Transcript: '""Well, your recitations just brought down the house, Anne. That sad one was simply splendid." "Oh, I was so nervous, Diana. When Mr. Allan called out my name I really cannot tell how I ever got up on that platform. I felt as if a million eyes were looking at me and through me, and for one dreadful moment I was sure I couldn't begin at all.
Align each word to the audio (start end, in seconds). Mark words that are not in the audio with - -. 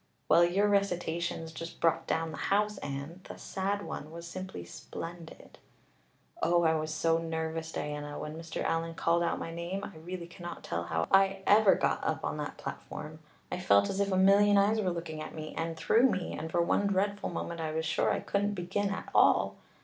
'""Well, 0.29 0.43
your 0.43 0.67
recitations 0.67 1.51
just 1.51 1.79
brought 1.79 2.07
down 2.07 2.31
the 2.31 2.37
house, 2.49 2.79
Anne. 2.79 3.19
That 3.25 3.39
sad 3.39 3.83
one 3.83 4.09
was 4.09 4.27
simply 4.27 4.65
splendid." 4.65 5.59
"Oh, 6.41 6.63
I 6.63 6.73
was 6.73 6.91
so 6.91 7.19
nervous, 7.19 7.71
Diana. 7.71 8.17
When 8.17 8.35
Mr. 8.35 8.63
Allan 8.63 8.95
called 8.95 9.21
out 9.21 9.37
my 9.37 9.53
name 9.53 9.83
I 9.83 9.95
really 9.99 10.25
cannot 10.25 10.63
tell 10.63 10.85
how 10.85 11.05
I 11.11 11.43
ever 11.45 11.75
got 11.75 12.03
up 12.03 12.25
on 12.25 12.37
that 12.37 12.57
platform. 12.57 13.19
I 13.51 13.59
felt 13.59 13.91
as 13.91 13.99
if 13.99 14.11
a 14.11 14.17
million 14.17 14.57
eyes 14.57 14.81
were 14.81 14.89
looking 14.89 15.21
at 15.21 15.35
me 15.35 15.53
and 15.55 15.77
through 15.77 16.09
me, 16.09 16.35
and 16.35 16.49
for 16.49 16.63
one 16.63 16.87
dreadful 16.87 17.29
moment 17.29 17.61
I 17.61 17.71
was 17.71 17.85
sure 17.85 18.09
I 18.09 18.21
couldn't 18.21 18.55
begin 18.55 18.89
at 18.89 19.07
all. 19.13 19.57